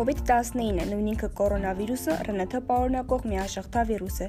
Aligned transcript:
COVID-19-ը, 0.00 0.84
նույն 0.88 1.08
ինքը 1.10 1.28
կորոնավիրուսը, 1.36 2.14
ՌՆԹ 2.24 2.54
պարունակող 2.68 3.24
միաշղթա 3.28 3.80
վիրուս 3.90 4.14
է։ 4.24 4.28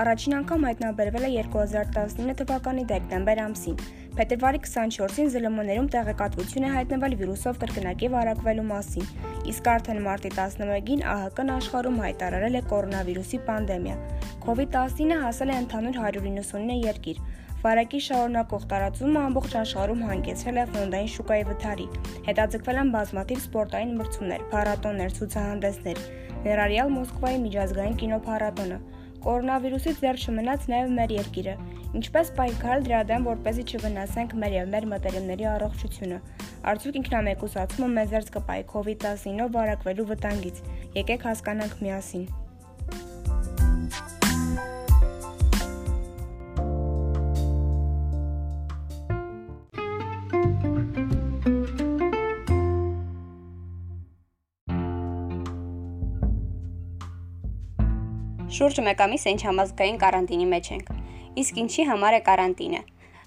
Առաջին 0.00 0.34
անգամ 0.38 0.66
հայտնաբերվել 0.68 1.24
է 1.24 1.30
2019 1.46 2.36
թվականի 2.40 2.84
դեկտեմբեր 2.90 3.40
ամսին։ 3.46 3.78
Փետրվարի 4.18 4.60
24-ին 4.66 5.30
ԶԼՄ-ներում 5.32 5.88
տեղեկատվություն 5.96 6.68
է 6.68 6.74
հայտնվել 6.74 7.16
վիրուսով 7.22 7.62
կրկնակի 7.64 8.12
վարակվելու 8.16 8.68
մասին, 8.74 9.08
իսկ 9.56 9.72
արդեն 9.72 10.02
մարտի 10.04 10.34
11-ին 10.36 11.06
ԱՀԿ-ն 11.08 11.54
աշխարհում 11.56 12.00
հայտարարել 12.04 12.60
է 12.60 12.62
կորոնավիրուսի 12.76 13.42
պանդեմիա։ 13.48 13.96
COVID-19-ը 14.44 15.20
հասել 15.24 15.56
է 15.56 15.60
ընդհանուր 15.64 16.00
199 16.04 16.80
երկիր։ 16.90 17.24
Վարակի 17.62 17.98
շարունակող 18.04 18.64
տարածումը 18.70 19.20
ամբողջ 19.26 19.54
աշխարհում 19.60 20.02
հանգեցրել 20.06 20.58
է 20.60 20.64
ֆոնդային 20.74 21.08
շուկայի 21.14 21.46
վթարի։ 21.48 21.86
Հետաձգվել 22.26 22.80
են 22.82 22.92
բազմաթիվ 22.96 23.40
սպորտային 23.46 23.94
մրցումներ, 24.00 24.44
փառատոններ, 24.52 25.16
ցուցահանդեսներ, 25.16 26.02
ներառյալ 26.46 26.92
Մոսկվայի 26.96 27.40
միջազգային 27.46 27.98
կինոփառատոնը։ 28.02 28.78
Կորոնավիրուսից 29.26 30.02
դեռ 30.04 30.20
չմնաց 30.22 30.68
նաև 30.70 30.94
մեր 31.00 31.14
երկիրը։ 31.16 31.54
Ինչպես 31.96 32.32
պայքարել 32.36 32.86
դրա 32.86 33.02
դեմ, 33.10 33.28
որպեսզի 33.32 33.64
չվնասենք 33.72 34.34
մեր 34.44 34.56
եւ 34.60 34.72
մեր 34.76 34.88
մտերիմների 34.92 35.48
առողջությունը։ 35.56 36.22
Արդյոք 36.76 36.98
ինքնամեկուսացումը 37.02 37.92
մեզ 37.98 38.10
ձեռք 38.14 38.34
կպայի 38.38 38.66
COVID-19-ով 38.76 39.54
վարակվելու 39.58 40.10
վտանգից։ 40.14 40.66
Եկեք 41.02 41.30
հասկանանք 41.32 41.80
միասին։ 41.86 42.28
Շուրջ 58.56 58.78
1 58.80 59.00
ամիս 59.04 59.24
ինչ 59.28 59.40
համազգային 59.44 59.96
կարանտինի 60.00 60.44
մեջ 60.48 60.68
ենք։ 60.72 60.86
Իսկ 61.42 61.58
ինչի 61.60 61.82
համար 61.88 62.14
է 62.16 62.20
կարանտինը։ 62.28 62.78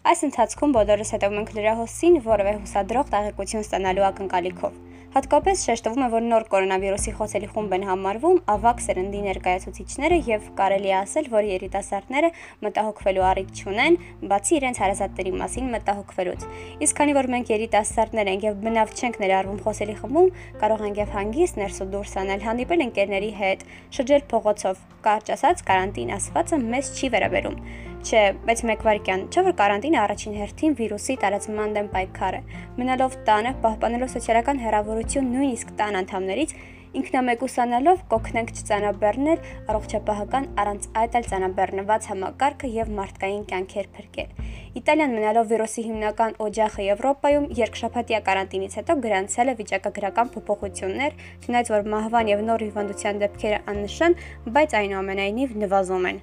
Այս 0.09 0.23
ընթացքում 0.27 0.71
բոլորս 0.77 1.11
հետևում 1.15 1.41
ենք 1.41 1.51
լրահոսին 1.57 2.15
որևէ 2.25 2.53
հուսադրող 2.55 3.11
տեղեկություն 3.13 3.65
ստանալու 3.67 4.05
ակնկալիքով։ 4.09 4.79
Հատկապես 5.09 5.61
շեշտվում 5.65 6.03
է, 6.05 6.07
որ 6.13 6.25
նոր 6.29 6.43
կորոնավիրուսի 6.51 7.11
խոցելի 7.17 7.47
խումբ 7.49 7.71
են 7.79 7.85
համարվում 7.87 8.35
ավակ 8.53 8.83
սերնդի 8.85 9.21
ներկայացուցիչները 9.25 10.19
եւ 10.27 10.45
կարելի 10.59 10.91
է 10.91 10.93
ասել, 10.99 11.29
որ 11.33 11.47
երիտասարդները 11.49 12.29
մտահոգվելու 12.67 13.25
առիթ 13.29 13.63
չունեն, 13.63 13.97
բացի 14.29 14.55
իրենց 14.59 14.81
հարազատների 14.85 15.33
մասին 15.41 15.73
մտահոգվելուց։ 15.73 16.47
Իսկ 16.85 17.01
քանի 17.01 17.17
որ 17.17 17.31
մենք 17.33 17.51
երիտասարդներ 17.57 18.31
ենք 18.37 18.47
եւ 18.49 18.63
բնավ 18.69 18.95
չենք 18.99 19.19
ներառվում 19.25 19.61
խոցելի 19.65 19.99
խմբում, 20.05 20.31
կարող 20.61 20.87
ենք 20.93 21.01
եւ 21.01 21.13
հանգիստ 21.17 21.61
ներս 21.65 21.81
ու 21.81 21.91
դուրս 21.97 22.17
անել, 22.21 22.45
հանդիպել 22.45 22.85
ընկերների 22.85 23.31
հետ, 23.41 23.69
շրջել 23.97 24.25
փողոցով։ 24.29 24.87
Կարճ 25.09 25.37
ասած, 25.39 25.69
կարանտին 25.73 26.17
ասվածը 26.19 26.65
մեզ 26.69 26.97
չի 26.99 27.15
վերաբերում։ 27.17 27.88
Չէ, 27.99 28.19
բայց 28.47 28.61
մեկ 28.63 28.83
վարքյան, 28.87 29.23
չէ՞ 29.27 29.41
որ 29.43 29.53
կարանտինը 29.59 29.97
առաջին 29.99 30.35
հերթին 30.39 30.75
վիրուսի 30.79 31.15
տարածման 31.19 31.73
դեմ 31.75 31.87
պայքար 31.91 32.35
է։ 32.37 32.41
Մնալով 32.79 33.17
տանը, 33.27 33.51
պահպանելով 33.65 34.11
սոցիալական 34.13 34.61
հեռավորություն 34.63 35.27
նույնիսկ 35.35 35.73
տան 35.81 35.97
անդամներից, 35.99 36.53
ինքնամեկուսանալով 36.99 37.99
կօգնենք 38.09 38.53
չծանաբեռնել 38.55 39.43
առողջապահական 39.69 40.47
առանց 40.63 40.87
այդ 41.01 41.17
էլ 41.19 41.27
ծանաբեռնված 41.29 42.07
համակարգը 42.09 42.71
եւ 42.79 42.89
մարդկային 42.97 43.43
կյանքեր 43.51 43.91
փրկել։ 43.99 44.31
Իտալիան 44.79 45.13
մնալով 45.19 45.51
վիրուսի 45.51 45.85
հիմնական 45.89 46.35
օջախը 46.47 46.87
Եվրոպայում 46.87 47.47
երկշաբաթյա 47.59 48.23
կարանտինից 48.31 48.79
հետո 48.79 48.97
գրանցել 49.05 49.53
է 49.53 49.57
վիճակագրական 49.59 50.33
փոփոխություններ, 50.39 51.21
չնայած 51.45 51.71
որ 51.75 51.93
մահվան 51.93 52.33
եւ 52.33 52.43
նոր 52.49 52.67
հիվանդության 52.69 53.23
դեպքերը 53.27 53.63
աննշան, 53.75 54.19
բայց 54.57 54.77
այնուամենայնիվ 54.81 55.57
նվազում 55.65 56.11
են։ 56.13 56.21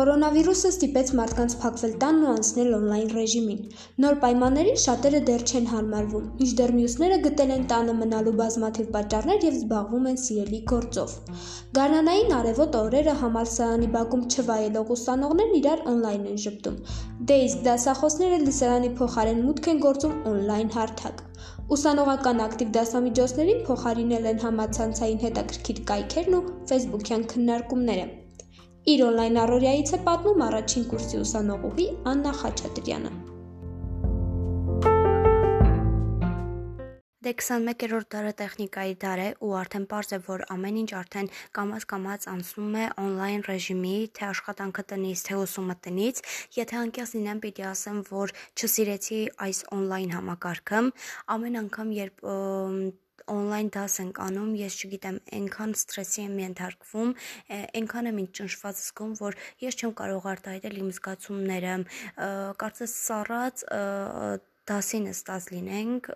Կորոնավիրուսը 0.00 0.68
ստիպեց 0.72 1.10
մարդկանց 1.18 1.54
փակվել 1.62 1.90
տանն 2.02 2.22
ու 2.24 2.28
անցնել 2.34 2.68
օնլայն 2.76 3.10
ռեժիմին։ 3.14 3.58
Նոր 4.04 4.14
պայմաններին 4.22 4.78
շատերը 4.82 5.18
դեռ 5.28 5.42
չեն 5.50 5.66
հարմարվում, 5.72 6.30
մինչդեռ 6.38 6.70
մյուսները 6.76 7.18
գտել 7.26 7.50
են 7.56 7.66
տանը 7.72 7.96
մնալու 7.98 8.32
բազմաթիվ 8.38 8.86
պատճառներ 8.94 9.44
եւ 9.46 9.58
զբաղվում 9.58 10.06
են 10.12 10.16
սիրելի 10.22 10.60
գործով։ 10.70 11.12
Գարնանային 11.80 12.32
արևոտ 12.38 12.78
օրերը 12.80 13.16
համալսարանի 13.24 13.90
բակում 13.98 14.24
չվայելող 14.30 14.94
ուսանողներն 14.96 15.58
իրար 15.60 15.84
օնլայն 15.92 16.24
են 16.30 16.40
ճպտում։ 16.46 16.80
Դե 17.28 17.38
իսկ 17.50 17.60
դասախոսները 17.68 18.40
լսարանի 18.46 18.90
փոխարեն 19.02 19.44
մուտք 19.50 19.70
են 19.74 19.84
գործում 19.84 20.16
օնլայն 20.32 20.72
հարթակ։ 20.80 21.22
Ուսանողական 21.76 22.42
ակտիվ 22.46 22.72
դասամիջոցներին 22.80 23.62
փոխարինել 23.68 24.32
են 24.32 24.42
համացանցային 24.48 25.22
հետաքրքիր 25.28 25.84
կայքերն 25.92 26.40
ու 26.40 26.42
ֆեյսբուքյան 26.72 27.28
քննարկումները։ 27.34 28.08
Իր 28.88 29.00
օնլայն 29.04 29.34
առօրյայից 29.36 29.90
է 29.92 29.98
պատմում 30.06 30.42
առաջին 30.46 30.84
կուրսի 30.90 31.18
ուսանողուհի 31.20 31.86
Աննա 32.10 32.30
Խաչատրյանը։ 32.38 33.10
Դե 37.20 37.34
21-րդ 37.36 38.08
դարը 38.14 38.30
տեխնիկայի 38.38 38.94
դար 39.02 39.20
է 39.20 39.26
ու 39.44 39.50
արդեն 39.60 39.84
པարզ 39.90 40.14
է, 40.16 40.18
որ 40.30 40.44
ամեն 40.54 40.78
ինչ 40.80 40.88
արդեն 41.00 41.28
կամաց-կամաց 41.58 42.24
անցնում 42.32 42.78
է 42.80 42.86
օնլայն 43.04 43.44
ռեժիմի, 43.50 43.92
թե 44.16 44.24
աշխատանքը 44.30 44.86
տնից, 44.94 45.26
թե 45.28 45.38
ուսումը 45.44 45.76
տնից։ 45.84 46.24
Եթե 46.56 46.80
անկեղծ 46.80 47.14
լինեմ, 47.20 47.44
պիտի 47.44 47.68
ասեմ, 47.74 48.00
որ 48.08 48.34
չսիրեցի 48.56 49.20
այս 49.44 49.62
օնլայն 49.76 50.16
համակարգը։ 50.16 50.82
Ամեն 51.36 51.62
անգամ, 51.66 51.94
երբ 52.00 52.26
օնլայն 53.34 53.70
դաս 53.76 53.96
ենք 54.04 54.20
անում, 54.26 54.52
ես 54.60 54.76
չգիտեմ, 54.80 55.18
այնքան 55.38 55.74
սթրեսի 55.80 56.20
եմ 56.26 56.36
ենթարկվում, 56.44 57.14
այնքան 57.80 58.10
եմ 58.10 58.20
ինձ 58.24 58.30
ճնշված 58.40 58.82
զգում, 58.84 59.16
որ 59.20 59.40
ես 59.64 59.80
չեմ 59.80 59.96
կարող 60.00 60.28
արտահայտել 60.34 60.78
իմ 60.80 60.92
զգացումները։ 61.00 61.74
Կարծես 62.60 62.96
սառած 63.06 63.66
դասի 64.70 65.00
նստած 65.06 65.46
լինենք 65.54 66.08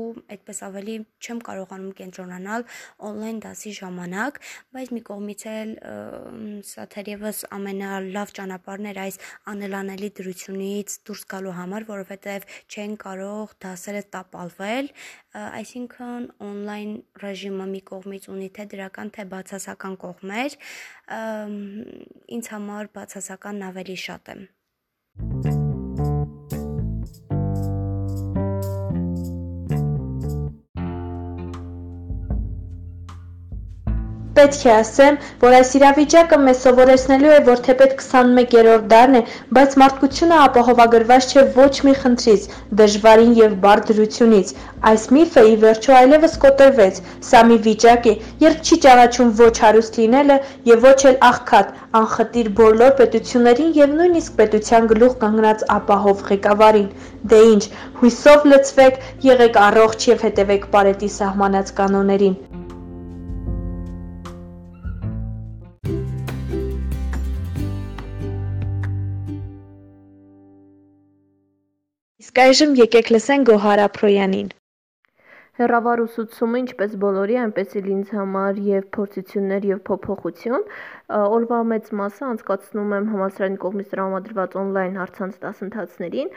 ու 0.00 0.04
այդպես 0.32 0.58
ավելի 0.68 0.96
չեմ 1.22 1.40
կարողանում 1.48 1.92
կենտրոնանալ 2.00 2.64
on-line 3.08 3.40
դասի 3.44 3.72
ժամանակ, 3.78 4.40
բայց 4.76 4.92
մի 4.96 5.02
կողմից 5.08 5.44
էլ 5.52 5.72
սա 6.72 6.86
թերևս 6.94 7.42
ամենալավ 7.58 8.34
ճանապարհն 8.38 8.90
էր 8.92 9.00
այս 9.02 9.18
անելանելի 9.52 10.10
դրությունից 10.22 10.96
դուրս 11.08 11.24
գալու 11.32 11.56
համար, 11.58 11.88
որովհետև 11.92 12.48
չեն 12.72 12.96
կարող 13.04 13.54
դասերը 13.66 14.02
տապալվել, 14.16 14.90
այսինքն 15.42 16.28
on-line 16.48 16.94
ռեժիմը 17.22 17.68
մի 17.72 17.82
կողմից 17.92 18.28
ունի 18.32 18.50
թե 18.56 18.68
դրական, 18.74 19.14
թե 19.16 19.28
բացասական 19.32 19.98
կողմեր, 20.04 20.58
ինձ 22.38 22.52
համար 22.56 22.92
բացասականն 22.96 23.66
ավելի 23.72 23.98
շատ 24.06 24.32
է։ 24.36 25.61
Պետք 34.42 34.62
է 34.66 34.70
ասեմ, 34.74 35.16
որ 35.42 35.52
այս 35.54 35.68
իրավիճակը 35.78 36.36
մեզ 36.44 36.62
սովորեցնելու 36.64 37.28
է, 37.32 37.36
որ 37.48 37.60
թեպետ 37.66 37.92
21-րդ 37.98 38.88
դարն 38.92 39.18
է, 39.18 39.20
բայց 39.58 39.76
մարդկությունը 39.82 40.40
ապահովագրված 40.46 41.28
չէ 41.30 41.44
ոչ 41.58 41.74
մի 41.88 41.94
խնդրից, 41.98 42.48
դժվարին 42.80 43.36
եւ 43.38 43.54
բարդ 43.66 43.92
դրությունից։ 43.92 44.50
Այս 44.90 45.04
միֆը 45.18 45.44
ի 45.52 45.54
վերջո 45.62 45.94
այլևս 45.98 46.34
կոտրվեց։ 46.46 46.98
Սա 47.28 47.44
մի 47.52 47.60
վիճակ 47.68 48.08
է, 48.10 48.16
երբ 48.42 48.66
չի 48.66 48.80
ճանաչում 48.86 49.30
ոչ 49.42 49.54
հարուստ 49.66 50.00
լինելը 50.02 50.40
եւ 50.72 50.88
ոչ 50.90 50.98
էլ 51.12 51.22
աղքատ, 51.30 51.72
անխտիր 52.02 52.52
բոլոր 52.62 52.92
պետություններին 53.02 53.72
եւ 53.78 53.96
նույնիսկ 54.00 54.36
պետության 54.42 54.90
գլուխ 54.94 55.16
կանգնած 55.22 55.66
ապահով 55.78 56.26
ղեկավարին։ 56.32 56.90
Դե 57.30 57.44
ինչ, 57.52 57.62
հույսով 58.02 58.50
լցվեք, 58.54 59.00
եղեք 59.30 59.62
առողջ 59.70 60.10
եւ 60.12 60.28
հետևեք 60.30 60.70
բարետի 60.74 61.14
սահմանած 61.20 61.76
կանոններին։ 61.78 62.38
Իսկ 72.32 72.40
այժմ 72.40 72.70
եկեք 72.78 73.08
լսենք 73.12 73.44
Գոհար 73.44 73.80
Ափրոյանին։ 73.82 74.46
Հեռավար 75.60 76.00
ուսուցումը 76.00 76.60
ինչպես 76.62 76.92
բոլորի, 77.02 77.34
այնպես 77.42 77.74
էլ 77.76 77.88
ինձ 77.92 78.12
համար 78.16 78.60
եւ 78.68 78.86
փորձություններ 78.96 79.66
եւ 79.68 79.82
փոփոխություն։ 79.88 80.64
Օրվա 81.12 81.58
մեծ 81.72 81.90
մասը 82.00 82.24
անցկացնում 82.28 82.94
եմ 82.96 83.10
համալսարանի 83.12 83.60
կողմից 83.64 83.90
տրամադրված 83.92 84.56
on-line 84.62 84.96
հարցանց 85.02 85.36
դասընթացներին 85.44 86.32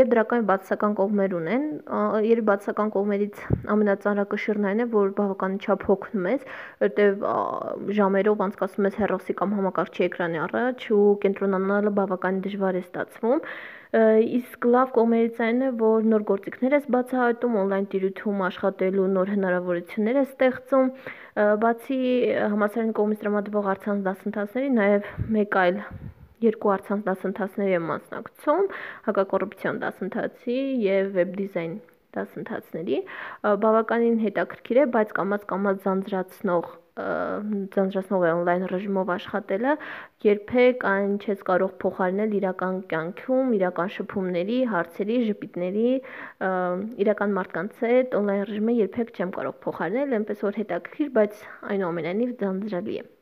եւ 0.00 0.10
դրական 0.16 0.48
բացասական 0.48 0.96
կողմեր 1.02 1.36
ունեն։ 1.42 1.68
Երբ 2.32 2.48
բացասական 2.48 2.94
կողմերից 2.96 3.44
ամենածանրակշիռն 3.76 4.70
այն 4.72 4.80
է, 4.80 4.88
որ 4.96 5.12
բավականին 5.20 5.60
չափ 5.60 5.86
հոգնում 5.92 6.30
ես, 6.32 6.48
որտեվ 6.88 7.28
ժամերով 8.00 8.42
անցկացնում 8.48 8.88
ես 8.88 8.98
հեռոսի 9.02 9.38
կամ 9.42 9.54
համակարգչի 9.60 10.08
էկրանի 10.08 10.42
առաջ 10.48 10.88
ու 10.96 11.04
կենտրոնանալը 11.26 11.96
բավականին 12.00 12.42
դժվար 12.48 12.80
է 12.80 12.84
ստացվում 12.86 13.46
իսկ 13.92 14.64
լավ 14.72 14.92
կողմերից 14.96 15.40
այն 15.44 15.58
է, 15.66 15.66
որ 15.76 16.06
նոր 16.08 16.22
գործիքներ 16.30 16.76
ես 16.78 16.86
բացահայտում, 16.94 17.56
on-line 17.62 17.88
տիրույթում 17.92 18.40
աշխատելու 18.46 19.08
նոր 19.16 19.32
հնարավորություններ 19.34 20.18
ես 20.22 20.30
ստեղծում, 20.32 20.88
բացի 21.64 21.98
համալսարանի 22.54 22.96
կողմից 22.96 23.22
տրամադրվող 23.22 23.70
առցանց 23.72 24.06
դասընթացների, 24.08 24.72
նաև 24.80 25.12
մեկ 25.36 25.58
այլ 25.62 25.80
երկու 26.48 26.72
առցանց 26.72 27.06
դասընթացների 27.12 27.76
եմ 27.76 27.88
մասնակցում, 27.92 28.70
հակակոռուպցիոն 29.12 29.82
դասընթացի 29.84 30.58
եւ 30.88 31.12
վեբ 31.18 31.34
դիզայն 31.42 31.74
դասընթացների 32.16 33.02
բավականին 33.62 34.16
հետաքրքիր 34.24 34.80
է, 34.82 34.88
բայց 34.96 35.14
կամած 35.20 35.46
կամած 35.52 35.84
զանձրացնող 35.86 36.72
ձանձրացնող 36.96 38.24
է 38.26 38.30
on-line 38.36 38.66
ռեժիմով 38.72 39.12
աշխատելը, 39.14 39.76
երբեք 40.26 40.84
այն 40.90 41.14
չես 41.24 41.46
կարող 41.48 41.72
փոխարինել 41.84 42.36
իրական 42.40 42.76
կյանքում, 42.92 43.54
իրական 43.60 43.94
շփումների, 43.96 44.58
հարցերի, 44.74 45.16
ժպիտների, 45.30 45.88
իրական 47.06 47.34
մարդկանց 47.38 47.80
հետ 47.86 48.20
on-line 48.20 48.44
ռեժիմը 48.52 48.76
երբեք 48.82 49.16
չեմ 49.16 49.34
կարող 49.40 49.58
փոխարինել, 49.64 50.14
այնպես 50.20 50.46
որ 50.50 50.62
հետաքրքիր, 50.62 51.10
բայց 51.16 51.42
այնուամենայնիվ 51.72 52.38
ձանձրալի 52.44 53.00
է։ 53.00 53.08
պետք 53.08 53.21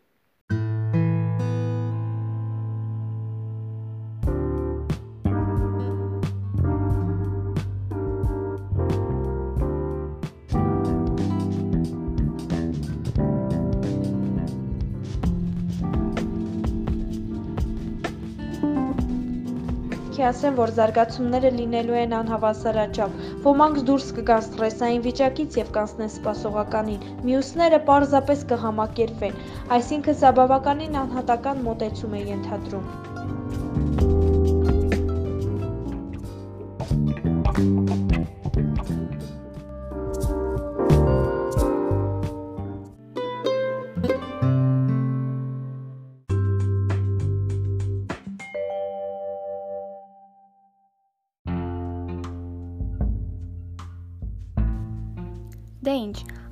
է 20.20 20.24
ասեմ, 20.30 20.56
որ 20.60 20.72
զարգացումները 20.78 21.50
լինելու 21.56 21.98
են 22.00 22.16
անհավասարաչափ։ 22.20 23.14
Ոմանք 23.46 23.80
դուրս 23.90 24.08
կգան 24.18 24.44
սթրեսային 24.46 25.04
վիճակից 25.06 25.58
եւ 25.60 25.72
կանցնեն 25.76 26.12
սպասողականին, 26.14 27.06
մյուսները 27.28 27.80
պարզապես 27.90 28.44
կհամակերպվեն։ 28.54 29.40
Այսինքն 29.78 30.20
սա 30.24 30.34
բավականին 30.40 31.00
անհատական 31.04 31.64
մոտեցում 31.70 32.18
է 32.20 32.22
ենթադրում։ 32.34 32.86
Դե 37.60 37.99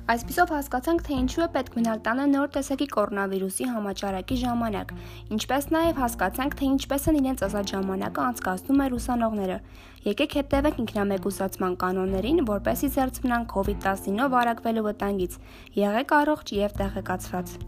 այսպիսով 0.09 0.51
հասկացանք, 0.55 1.01
թե 1.05 1.17
ինչու 1.21 1.43
է 1.45 1.47
պետք 1.53 1.75
մնալ 1.77 1.99
տանը 2.07 2.23
նոր 2.31 2.47
տեսակի 2.55 2.87
կորոնավիրուսի 2.95 3.67
համաճարակի 3.69 4.37
ժամանակ, 4.41 4.93
ինչպես 5.37 5.69
նաև 5.75 6.01
հասկացանք, 6.03 6.57
թե 6.57 6.69
ինչպես 6.69 7.07
են 7.11 7.19
իրենց 7.21 7.45
ազատ 7.49 7.73
ժամանակը 7.75 8.25
անցկացնում 8.25 8.83
են 8.89 8.99
ուսանողները։ 8.99 9.57
Եկեք 10.09 10.37
հետևենք 10.39 10.83
ինքնամեկուսացման 10.89 11.81
կանոններին, 11.85 12.45
որպեսզի 12.49 12.93
զերծ 12.97 13.25
մնանք 13.29 13.51
COVID-19-ով 13.57 14.37
վարակվելու 14.39 14.87
վտանգից։ 14.89 15.43
Եղեք 15.83 16.15
առողջ 16.23 16.55
եւ 16.57 16.79
տեղեկացված։ 16.79 17.59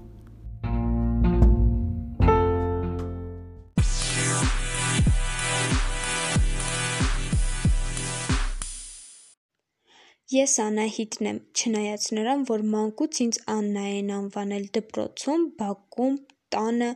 Ես 10.31 10.51
Անահիտն 10.63 11.28
եմ, 11.28 11.39
չնայած 11.51 12.04
նրան, 12.16 12.44
որ 12.48 12.62
մանկուց 12.74 13.18
ինձ 13.24 13.39
Աննա 13.51 13.81
են 13.95 14.12
անվանել 14.18 14.68
դպրոցում, 14.78 15.42
բակում, 15.57 16.13
տանը 16.56 16.88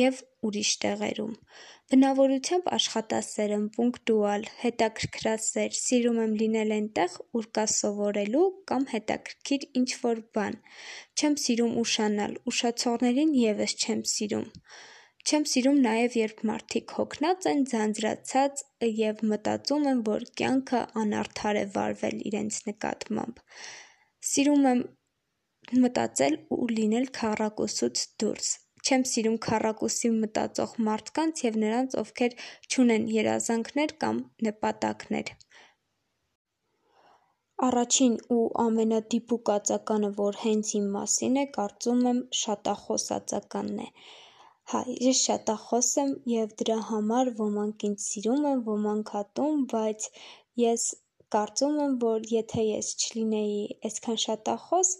և 0.00 0.18
ուրիշ 0.48 0.72
տեղերում։ 0.82 1.30
Բնավորությամբ 1.92 2.68
աշխատասեր 2.76 3.54
եմ, 3.56 3.64
պունկտուալ, 3.78 4.44
հետաքրքրասեր, 4.60 5.74
սիրում 5.78 6.20
եմ 6.26 6.36
լինել 6.42 6.76
էնտեղ, 6.76 7.16
ուր 7.40 7.48
կա 7.56 7.66
սովորելու 7.78 8.46
կամ 8.72 8.86
հետաքրքիր 8.92 9.66
ինչ-որ 9.80 10.24
բան։ 10.36 10.60
Չեմ 11.16 11.38
սիրում 11.46 11.76
ուշանալ, 11.86 12.38
ուշացողներին 12.52 13.36
ևս 13.40 13.78
չեմ 13.80 14.04
սիրում։ 14.16 14.48
Չեմ 15.22 15.44
սիրում 15.48 15.76
նաև, 15.82 16.14
երբ 16.18 16.40
մարդիկ 16.48 16.92
հոգնած 16.96 17.44
են, 17.50 17.60
ձանձրացած 17.72 18.62
և 19.00 19.20
մտածում 19.32 19.84
են, 19.90 20.00
որ 20.08 20.24
կյանքը 20.40 20.80
անարդար 21.02 21.58
է 21.60 21.62
վարվել 21.76 22.16
իրենց 22.30 22.58
նկատմամբ։ 22.68 23.38
Սիրում 24.30 24.66
եմ 24.70 24.80
մտածել 25.84 26.34
ու 26.56 26.66
լինել 26.72 27.06
քառակուսուց 27.18 28.02
դուրս։ 28.22 28.48
Չեմ 28.82 29.04
սիրում 29.12 29.36
քառակուսի 29.46 30.10
մտածող 30.16 30.74
մարդկանց 30.88 31.44
և 31.46 31.58
նրանց, 31.64 31.94
ովքեր 32.02 32.34
չունեն 32.72 33.04
երազանքներ 33.16 33.94
կամ 34.02 34.18
նպատակներ։ 34.48 35.30
Առաջին 37.68 38.18
ու 38.34 38.42
ամենադիպուկ 38.64 39.54
ածականը, 39.56 40.10
որ 40.18 40.42
հենց 40.42 40.74
իմ 40.80 40.90
մասին 40.98 41.40
է, 41.44 41.46
կարծում 41.58 42.04
եմ 42.10 42.20
շատախոս 42.42 43.06
ածականն 43.20 43.80
է։ 43.86 43.88
Հա, 44.72 44.80
ես 45.04 45.18
շատախոս 45.26 45.88
եմ 46.00 46.12
և 46.32 46.52
դրա 46.60 46.76
համար 46.90 47.30
ոմանք 47.40 47.82
ինձ 47.88 48.04
սիրում 48.04 48.46
են, 48.50 48.60
ոմանք 48.68 49.10
ատում, 49.20 49.64
բայց 49.72 50.06
ես 50.62 50.84
կարծում 51.36 51.76
եմ, 51.86 51.96
որ 52.04 52.24
եթե 52.30 52.64
ես 52.68 52.88
չլինեի 53.02 53.58
այսքան 53.88 54.20
շատախոս, 54.24 54.94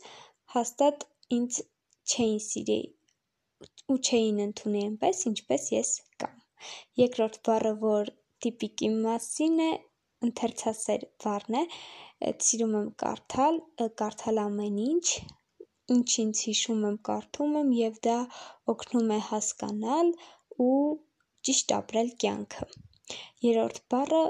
հաստատ 0.56 1.06
ինձ 1.38 1.62
չէին 1.62 2.42
սիրի 2.48 2.78
ու 3.94 3.98
չէին 4.10 4.44
ընդունի 4.46 4.84
այնպես, 4.90 5.24
ինչպես 5.32 5.68
ես 5.78 5.96
կամ։ 6.20 6.38
Երկրորդ 7.00 7.42
բառը, 7.48 7.74
որ 7.88 8.14
տիպիկ 8.44 8.86
իմ 8.92 9.02
մասին 9.08 9.60
է, 9.70 9.70
ընթերցասեր 10.28 11.06
բառն 11.24 11.62
է, 11.62 11.64
սիրում 12.48 12.76
եմ 12.82 12.90
կարդալ, 13.06 13.62
կարդալ 14.02 14.42
ամեն 14.44 14.82
ինչ, 14.90 15.06
ինչ 15.94 16.08
ինձ 16.24 16.42
հիշում 16.48 16.84
եմ, 16.90 16.98
կարդում 17.08 17.56
եմ 17.62 17.72
և 17.78 17.98
դա 18.06 18.18
օգնում 18.74 19.10
է 19.16 19.18
հասկանալ 19.28 20.12
ու 20.66 20.78
ճիշտ 21.48 21.74
ապրել 21.78 22.12
կյանքը։ 22.24 22.66
Երրորդ 23.46 23.80
բառը 23.94 24.22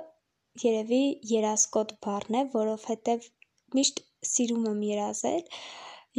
երևի 0.64 1.02
երազկոտ 1.32 1.96
բառն 2.06 2.38
է, 2.40 2.44
որովհետև 2.54 3.28
միշտ 3.78 4.02
սիրում 4.32 4.68
եմ 4.72 4.82
երազել 4.88 5.44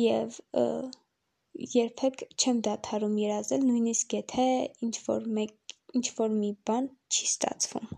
և 0.04 0.40
երբեք 1.74 2.24
չեմ 2.38 2.62
դադարում 2.68 3.20
երազել, 3.24 3.68
նույնիսկ 3.70 4.18
եթե 4.20 4.48
ինչ-որ 4.90 6.38
մի 6.40 6.52
բան 6.70 6.90
չի 7.14 7.30
ստացվում։ 7.34 7.94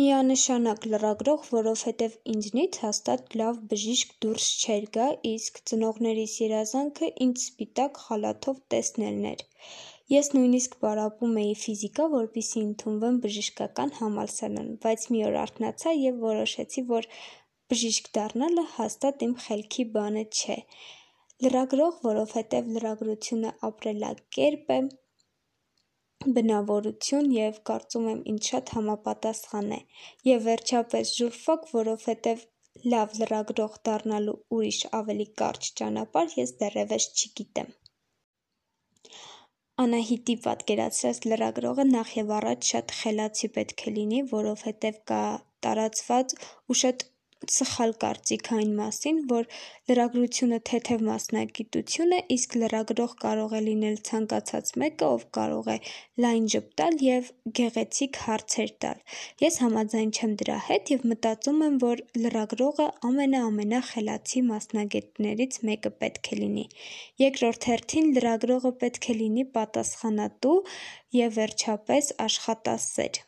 Միանշանակ 0.00 0.84
լրագրող, 0.90 1.42
որովհետև 1.52 2.12
ինձնից 2.32 2.76
հաստատ 2.82 3.34
լավ 3.40 3.56
բժիշկ 3.72 4.12
դուրս 4.24 4.44
չէր 4.60 4.84
գա, 4.94 5.08
իսկ 5.30 5.58
ծնողներիս 5.70 6.36
երազանքը 6.40 7.08
ինձ 7.24 7.42
սպիտակ 7.42 8.00
խալաթով 8.04 8.62
տեսնելն 8.74 9.26
էր։ 9.30 9.42
Ես 10.14 10.30
նույնիսկ 10.36 10.78
պարապում 10.84 11.36
էի 11.42 11.52
ֆիզիկա, 11.64 12.06
որպեսզի 12.14 12.62
ընդունվեմ 12.68 13.18
բժշկական 13.26 13.92
համալսարան, 13.98 14.72
բայց 14.86 15.04
մի 15.12 15.20
օր 15.26 15.36
արթնացա 15.42 15.94
և 15.98 16.24
որոշեցի, 16.24 16.86
որ 16.94 17.10
բժիշկ 17.74 18.10
դառնալը 18.16 18.66
հաստատ 18.78 19.26
իմ 19.28 19.36
խելքի 19.44 19.86
բանը 19.98 20.24
չէ։ 20.40 20.58
Լրագրող, 21.44 22.00
որովհետև 22.08 22.72
լրագրությունը 22.78 23.54
ապրելակերպ 23.68 24.74
է, 24.78 24.80
բնավորություն 26.36 27.28
և 27.34 27.58
կարծում 27.68 28.06
եմ 28.12 28.18
ինձ 28.32 28.48
շատ 28.50 28.72
համապատասխան 28.76 29.70
է։ 29.76 29.78
Եվ 30.28 30.42
վերջապես 30.46 31.12
ժուրֆակ, 31.20 31.68
որովհետև 31.76 32.42
լավ 32.94 33.14
լրագրող 33.20 33.78
դառնալու 33.88 34.34
ուրիշ 34.56 34.80
ավելի 34.98 35.26
կարճ 35.42 35.70
ճանապարհ 35.80 36.34
ես 36.40 36.52
դեռևս 36.60 37.06
չգիտեմ։ 37.14 37.70
Անահիտի 39.84 40.36
պատկերացրած 40.44 41.22
լրագրողը 41.32 41.86
նախևառաջ 41.90 42.72
շատ 42.74 42.94
խելացի 43.00 43.50
պետք 43.56 43.86
է 43.88 43.94
լինի, 43.96 44.20
որովհետև 44.34 45.00
կա 45.12 45.22
տարածված 45.66 46.34
ու 46.68 46.78
շատ 46.82 47.06
սխալ 47.48 47.92
կարծիք 48.02 48.48
այն 48.54 48.72
մասին, 48.78 49.18
որ 49.30 49.46
լրագրությունը 49.90 50.58
թեթև 50.70 51.04
մասնագիտություն 51.06 52.12
է, 52.16 52.18
իսկ 52.34 52.56
լրագրող 52.62 53.14
կարող 53.22 53.54
է 53.58 53.60
լինել 53.66 53.96
ցանկացած 54.08 54.72
մեկը, 54.82 55.08
ով 55.16 55.24
կարող 55.38 55.70
է 55.74 55.76
լայն 56.24 56.48
ժպտալ 56.54 56.98
և 57.06 57.30
գեղեցիկ 57.60 58.20
հարցեր 58.26 58.74
տալ: 58.84 59.00
Ես 59.44 59.58
համաձայն 59.64 60.12
չեմ 60.18 60.34
դրա 60.42 60.58
հետ 60.68 60.92
և 60.94 61.06
մտածում 61.12 61.64
եմ, 61.68 61.80
որ 61.86 62.04
լրագրողը 62.24 62.88
ամենա-ամենախելացի 63.10 64.44
մասնագետներից 64.50 65.60
մեկը 65.70 65.94
պետք 66.04 66.32
է 66.36 66.40
լինի: 66.42 66.66
Երկրորդ 67.24 67.70
հերթին 67.72 68.12
լրագրողը 68.18 68.74
պետք 68.84 69.10
է 69.10 69.18
լինի 69.24 69.48
պատասխանատու 69.56 70.58
և 71.22 71.36
վերջապես 71.40 72.14
աշխատասեր: 72.28 73.24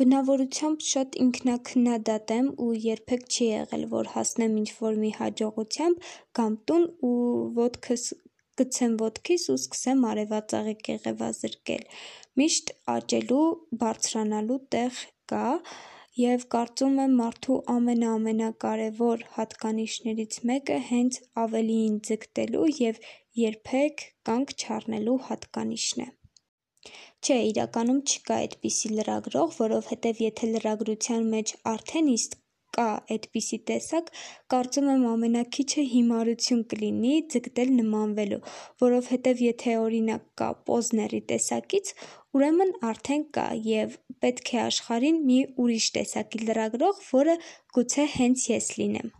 Բնավորությամբ 0.00 0.84
շատ 0.88 1.16
ինքնաքննադատ 1.22 2.30
եմ 2.34 2.46
ու 2.66 2.68
երբեք 2.82 3.24
չի 3.32 3.48
եղել, 3.48 3.82
որ 3.94 4.06
հասնեմ 4.12 4.54
ինչ-որ 4.60 4.94
մի 5.02 5.10
հաջողությամբ, 5.16 6.06
գամ 6.38 6.54
տուն 6.70 6.86
ու 7.08 7.18
ոտքս 7.58 8.04
գցեմ 8.60 8.94
ոտքիս 9.02 9.44
ու 9.54 9.56
սկսեմ 9.60 10.06
արևածաղիկ 10.12 10.80
կեղևազրկել: 10.88 11.84
Միշտ 12.42 12.72
աճելու, 12.94 13.42
բարձրանալու 13.84 14.58
տեղ 14.76 15.02
կա 15.34 15.44
և 16.22 16.48
կարծում 16.56 16.98
եմ 17.04 17.14
մարդու 17.20 17.60
ամենա-ամենակարևոր 17.76 19.26
հատկանիշներից 19.36 20.40
մեկը 20.52 20.80
հենց 20.88 21.20
ավելիին 21.44 22.00
ձգտելու 22.08 22.66
և 22.80 23.04
երբեք 23.44 24.08
կանգ 24.32 24.56
չառնելու 24.64 25.20
հատկանիշն 25.28 26.06
է: 26.08 26.10
Չէ, 27.22 27.34
իրականում 27.48 27.98
չկա 28.12 28.36
այդպիսի 28.44 28.88
լրագրող, 28.98 29.58
որովհետև 29.62 30.22
եթե 30.24 30.48
լրագրության 30.54 31.28
մեջ 31.34 31.52
արդեն 31.72 32.08
իսկ 32.14 32.38
կա 32.76 32.86
էդպիսի 33.14 33.58
տեսակ, 33.68 34.10
կարծում 34.54 34.88
եմ 34.92 35.04
ամենաքիչը 35.10 35.84
հիմարություն 35.92 36.62
կլինի 36.72 37.14
ձգտել 37.34 37.72
նմանվելու, 37.78 38.40
որովհետև 38.84 39.42
եթե 39.46 39.76
օրինակ 39.84 40.26
կա 40.42 40.50
Պոզների 40.70 41.22
տեսակից, 41.32 41.94
ուրեմն 42.38 42.76
արդեն 42.92 43.26
կա 43.38 43.48
և 43.70 43.98
պետք 44.24 44.54
է 44.56 44.62
աշխարհին 44.66 45.24
մի 45.30 45.40
ուրիշ 45.64 45.90
տեսակի 45.98 46.46
լրագրող, 46.48 47.02
որը 47.12 47.40
գուցե 47.78 48.08
հենց 48.18 48.48
ես 48.56 48.72
լինեմ: 48.82 49.12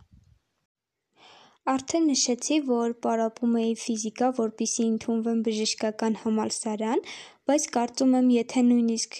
Արդեն 1.71 2.07
նշեցի, 2.11 2.55
որ 2.67 2.93
պարապում 3.05 3.53
էի 3.59 3.75
ֆիզիկա, 3.81 4.29
որպեսզի 4.39 4.87
ընդունվեմ 4.93 5.37
բժշկական 5.45 6.17
համալսարան, 6.23 7.03
բայց 7.47 7.67
կարծում 7.75 8.17
եմ 8.19 8.27
եթե 8.33 8.63
նույնիսկ 8.71 9.19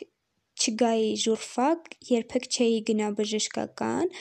չգայի 0.63 1.13
ժուրֆակ, 1.23 1.87
երբեք 2.09 2.49
չէի 2.51 2.81
գնա 2.89 3.07
բժշկական, 3.19 4.11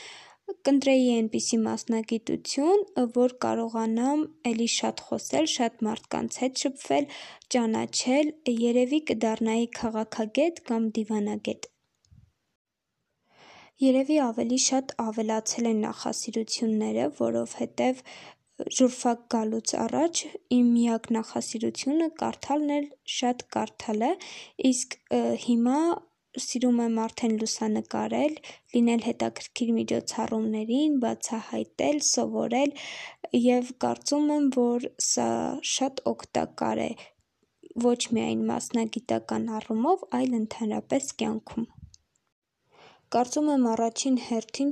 կընտրեի 0.69 1.11
էնպիսի 1.17 1.59
մասնագիտություն, 1.65 2.87
որ 3.19 3.37
կարողանամ 3.47 4.25
էլի 4.53 4.71
շատ 4.77 5.05
խոսել, 5.09 5.51
շատ 5.57 5.85
մարդկանց 5.89 6.41
հետ 6.45 6.65
շփվել, 6.65 7.11
ճանաչել, 7.57 8.33
երևի 8.63 9.05
կդառնայի 9.11 9.69
քաղաքագետ 9.83 10.67
կամ 10.71 10.91
դիվանագետ: 11.01 11.72
Երևի 13.83 14.17
ավելի 14.23 14.57
շատ 14.63 14.93
ավելացել 15.03 15.69
են 15.69 15.79
նախասիրությունները, 15.83 17.07
որովհետև 17.19 18.03
ժուրֆակ 18.79 19.25
գալուց 19.35 19.73
առաջ 19.85 20.21
իմ 20.57 20.69
միակ 20.75 21.09
նախասիրությունը 21.17 22.09
կարդալն 22.21 22.71
էր, 22.77 22.87
շատ 23.17 23.43
կարդալը, 23.57 24.11
իսկ 24.71 24.97
հիմա 25.47 25.81
սիրում 26.47 26.79
եմ 26.87 27.01
արդեն 27.07 27.37
լուսանկարել, 27.43 28.39
լինել 28.77 29.05
հետաքրքիր 29.09 29.75
միջոցառումներին, 29.81 30.97
բացահայտել, 31.03 32.01
սովորել 32.13 32.73
և 33.43 33.77
կարծում 33.85 34.33
եմ, 34.39 34.49
որ 34.63 34.91
սա 35.11 35.29
շատ 35.75 36.07
օգտակար 36.15 36.87
է 36.87 36.91
ոչ 37.91 38.01
միայն 38.15 38.49
մասնագիտական 38.55 39.55
առումով, 39.59 40.11
այլ 40.23 40.43
ընդհանրապես 40.45 41.15
կյանքում: 41.23 41.73
Կարծում 43.13 43.49
եմ 43.53 43.65
առաջին 43.69 44.15
հերթին 44.27 44.69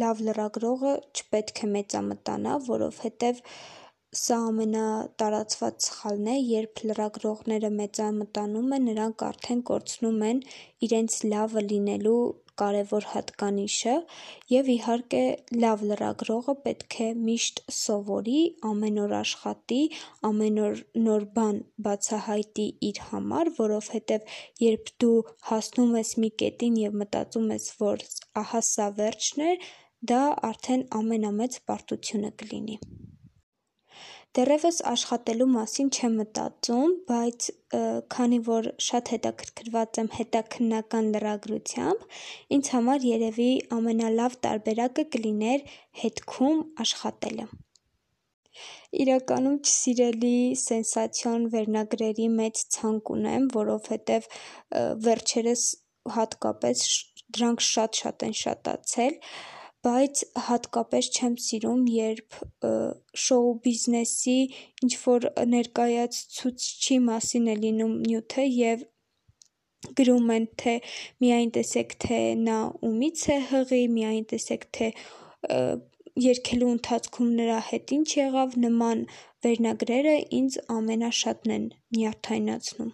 լավ 0.00 0.20
լրագրողը 0.26 0.92
չպետք 1.20 1.58
է 1.66 1.66
մեծամտանա, 1.72 2.52
որովհետև 2.68 3.42
սա 4.20 4.38
ամենատարածված 4.44 5.88
սխալն 5.88 6.30
է, 6.32 6.36
երբ 6.50 6.82
լրագրողները 6.90 7.70
մեծամտանում 7.74 8.72
են, 8.76 8.88
նրանք 8.88 9.24
արդեն 9.28 9.60
կորցնում 9.70 10.24
են 10.30 10.40
իրենց 10.88 11.18
լավը 11.34 11.64
լինելու 11.66 12.16
կարևոր 12.60 13.06
հատկանիշը 13.12 13.94
և 14.52 14.70
իհարկե 14.74 15.22
լավ 15.64 15.84
լրագրողը 15.90 16.54
պետք 16.66 16.96
է 17.04 17.08
միշտ 17.28 17.62
սովորի, 17.78 18.40
ամեն 18.70 19.00
օր 19.04 19.14
աշխատի, 19.20 19.80
ամեն 20.30 20.60
օր 20.66 20.82
նոր 21.06 21.26
բան 21.38 21.62
բացահայտի 21.88 22.66
իր 22.90 23.00
համար, 23.10 23.52
որովհետև 23.60 24.36
երբ 24.64 24.92
դու 25.04 25.16
հասնում 25.50 25.96
ես 26.00 26.12
մի 26.24 26.30
կետին 26.44 26.82
և 26.84 27.00
մտածում 27.04 27.48
ես, 27.54 27.70
որ 27.84 28.06
ահա 28.44 28.62
սա 28.72 28.90
վերջն 29.00 29.48
է, 29.48 29.54
դա 30.14 30.22
արդեն 30.50 30.86
ամենամեծ 31.00 31.60
պարտությունը 31.70 32.36
կլինի: 32.42 32.78
Դեռևս 34.34 34.78
աշխատելու 34.90 35.46
մասին 35.46 35.90
չեմ 35.94 36.14
մտածում, 36.20 36.94
բայց 37.10 37.46
քանի 38.14 38.38
որ 38.48 38.68
շատ 38.86 39.12
հետաքրքրված 39.14 40.00
եմ 40.02 40.08
հետաքննական 40.14 41.10
լրագրությամբ, 41.14 42.02
ինձ 42.56 42.70
համար 42.74 43.06
երևի 43.10 43.46
ամենալավ 43.78 44.34
տարբերակը 44.46 45.04
կլիներ 45.14 45.64
հետքում 46.02 46.58
աշխատելը: 46.86 47.46
Իրականում 49.04 49.56
չսիրելի 49.62 50.36
սենսացիոն 50.64 51.48
վերնագրերի 51.54 52.28
մեծ 52.42 52.66
ցանկ 52.74 53.14
ունեմ, 53.14 53.48
որովհետև 53.54 54.30
վերջերս 55.06 55.64
հատկապես 56.18 56.86
դրանք 57.38 57.68
շատ-շատ 57.70 58.26
են 58.28 58.40
շատացել, 58.44 59.20
բայց 59.84 60.22
հատկապես 60.48 61.08
չեմ 61.14 61.34
սիրում, 61.44 61.84
երբ 61.94 62.38
շոու 63.24 63.52
բիզնեսի 63.66 64.36
ինչ-որ 64.86 65.28
ներկայացուցչի 65.54 66.98
մասին 67.08 67.50
է 67.52 67.56
լինում 67.64 67.94
նյութը 68.04 68.44
և 68.48 68.84
գրում 69.98 70.30
են, 70.34 70.46
թե 70.60 70.74
միայն 71.24 71.50
տեսեք, 71.56 71.96
թե 72.04 72.20
նա 72.44 72.58
ումից 72.88 73.24
է 73.34 73.36
հղի, 73.50 73.82
միայն 73.96 74.24
տեսեք, 74.32 74.64
թե 74.78 74.88
երգելու 76.24 76.70
ընթացքում 76.76 77.30
նրա 77.40 77.58
հետ 77.68 77.92
ինչ 77.98 78.08
եղավ, 78.20 78.56
նման 78.64 79.04
վերնագրերը 79.44 80.16
ինձ 80.38 80.58
ամենաշատն 80.78 81.54
են 81.58 81.66
նյարդայնացնում: 81.98 82.92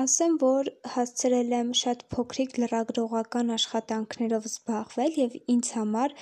Ասեմ, 0.00 0.34
որ 0.40 0.68
հասցրել 0.92 1.52
եմ 1.56 1.68
շատ 1.80 2.02
փոքրիկ 2.12 2.56
լրագրողական 2.62 3.52
աշխատանքներով 3.54 4.48
զբաղվել 4.48 5.14
և 5.20 5.36
ինձ 5.54 5.70
համար 5.76 6.14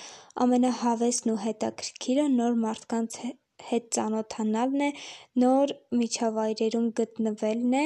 ամենահավեսն 0.45 1.33
ու 1.33 1.35
հետաքրքիրը 1.41 2.27
նոր 2.35 2.55
մարդկանց 2.61 3.17
հետ 3.71 3.89
ծանոթանալն 3.97 4.85
է, 4.85 4.89
նոր 5.43 5.75
միջավայրերում 6.03 6.87
գտնվելն 7.01 7.77
է, 7.81 7.83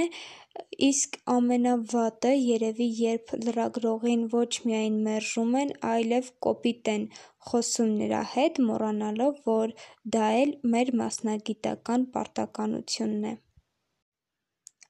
իսկ 0.90 1.20
ամենավատը 1.40 2.36
երևի 2.38 2.90
երբ 3.02 3.36
լրագրողին 3.48 4.30
ոչ 4.38 4.52
միայն 4.70 5.04
մերժում 5.10 5.60
են, 5.66 5.76
այլև 5.96 6.32
կոպիտ 6.50 6.96
են 6.98 7.12
խոսում 7.50 7.94
նրա 8.06 8.24
հետ, 8.38 8.64
մոռանալով, 8.70 9.44
որ 9.52 9.78
դա 10.18 10.32
էլ 10.46 10.58
մեր 10.76 10.98
մասնագիտական 11.04 12.10
պարտականությունն 12.18 13.32
է: 13.34 13.38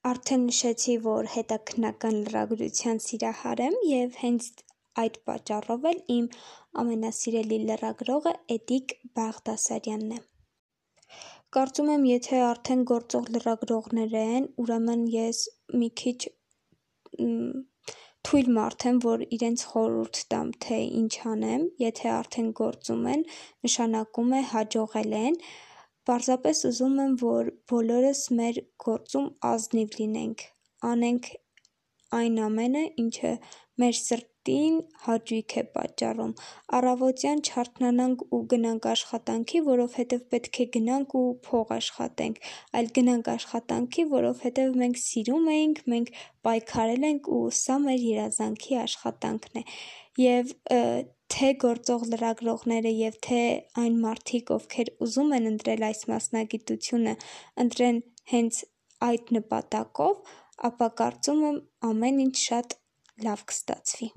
Արդեն 0.08 0.44
նշեցի, 0.48 0.94
որ 1.04 1.28
հետաքննական 1.34 2.18
լրագրության 2.26 3.00
սիրահար 3.06 3.62
եմ 3.66 3.74
և 3.88 4.14
հենց 4.20 4.46
այդ 5.04 5.18
պատճառով 5.30 5.88
էլ 5.90 6.00
իմ 6.16 6.30
ամենասիրելի 6.84 7.58
լրագրողը 7.70 8.34
Էդիկ 8.56 8.94
Բաղդասարյանն 9.20 10.14
է: 10.16 10.20
Կարծում 11.58 11.92
եմ 11.96 12.08
եթե 12.12 12.40
արդեն 12.46 12.86
գործող 12.94 13.30
լրագրողներ 13.36 14.16
են, 14.22 14.48
ուրեմն 14.64 15.06
ես 15.18 15.44
մի 15.82 15.90
քիչ 16.04 16.18
թույլ 18.30 18.52
մարդ 18.60 18.86
եմ, 18.94 19.04
որ 19.04 19.28
իրենց 19.40 19.66
խորհուրդ 19.74 20.22
տամ, 20.32 20.54
թե 20.64 20.80
ինչ 21.02 21.14
անեմ, 21.34 21.66
եթե 21.84 22.14
արդեն 22.16 22.54
գործում 22.62 23.08
են, 23.16 23.28
նշանակում 23.68 24.38
է 24.40 24.42
հաջողել 24.54 25.20
են, 25.26 25.38
պարզապես 26.08 26.64
ուզում 26.70 26.98
եմ, 27.06 27.14
որ 27.24 27.52
բոլորս 27.74 28.24
մեր 28.40 28.62
գործում 28.86 29.30
ազնիվ 29.52 30.00
լինենք, 30.00 30.46
անենք 30.94 31.32
այն 32.20 32.42
ամենը, 32.50 32.84
ինչը 33.04 33.34
մեր 33.80 33.98
սրտի 34.00 34.40
մարդին 34.50 34.78
հաճույք 35.06 35.54
է 35.60 35.64
պատճառում։ 35.76 36.32
Առավոտյան 36.78 37.42
չարթնանանք 37.50 38.22
ու 38.34 38.40
գնանք 38.54 38.86
աշխատանքի, 38.92 39.60
որովհետև 39.68 40.24
պետք 40.34 40.60
է 40.64 40.66
գնանք 40.76 41.16
ու 41.20 41.24
փող 41.46 41.74
աշխատենք, 41.76 42.40
այլ 42.80 42.90
գնանք 42.98 43.30
աշխատանքի, 43.36 44.06
որովհետև 44.16 44.80
մենք 44.82 45.02
սիրում 45.04 45.50
էինք, 45.54 45.84
մենք 45.94 46.10
պայքարել 46.50 47.08
ենք 47.10 47.30
ու 47.30 47.44
սա 47.60 47.78
մեր 47.86 48.02
երազանքի 48.10 48.80
աշխատանքն 48.90 49.60
է։ 49.60 49.64
Եվ 50.24 50.56
թե 51.34 51.50
գործող 51.64 52.06
լրագրողները 52.12 52.92
եւ 52.96 53.18
թե 53.28 53.42
այն 53.84 53.98
մարդիկ, 54.04 54.52
ովքեր 54.58 54.92
ուզում 55.06 55.34
են 55.38 55.50
ընտրել 55.54 55.86
այս 55.90 56.02
մասնագիտությունը, 56.12 57.16
ընտրեն 57.66 58.02
հենց 58.34 58.62
այդ 59.10 59.34
նպատակով, 59.38 60.36
ապա 60.70 60.90
կարծում 61.02 61.44
եմ 61.50 61.60
ամեն 61.90 62.24
ինչ 62.26 62.36
շատ 62.44 62.78
լավ 63.28 63.46
կստացվի։ 63.52 64.10